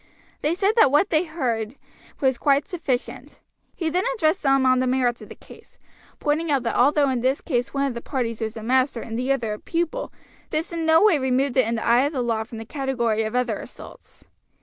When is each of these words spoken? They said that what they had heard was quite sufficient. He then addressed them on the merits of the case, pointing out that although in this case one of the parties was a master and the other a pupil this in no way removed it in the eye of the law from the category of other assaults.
They 0.41 0.55
said 0.55 0.71
that 0.77 0.89
what 0.89 1.11
they 1.11 1.25
had 1.25 1.35
heard 1.37 1.75
was 2.21 2.39
quite 2.39 2.67
sufficient. 2.67 3.39
He 3.75 3.87
then 3.87 4.03
addressed 4.15 4.41
them 4.41 4.65
on 4.65 4.79
the 4.79 4.87
merits 4.87 5.21
of 5.21 5.29
the 5.29 5.35
case, 5.35 5.77
pointing 6.19 6.49
out 6.49 6.63
that 6.63 6.73
although 6.75 7.07
in 7.11 7.21
this 7.21 7.39
case 7.39 7.71
one 7.71 7.85
of 7.85 7.93
the 7.93 8.01
parties 8.01 8.41
was 8.41 8.57
a 8.57 8.63
master 8.63 9.01
and 9.01 9.15
the 9.15 9.31
other 9.31 9.53
a 9.53 9.59
pupil 9.59 10.11
this 10.49 10.73
in 10.73 10.87
no 10.87 11.03
way 11.03 11.19
removed 11.19 11.55
it 11.55 11.67
in 11.67 11.75
the 11.75 11.85
eye 11.85 12.05
of 12.05 12.13
the 12.13 12.23
law 12.23 12.43
from 12.43 12.57
the 12.57 12.65
category 12.65 13.21
of 13.21 13.35
other 13.35 13.59
assaults. 13.59 14.25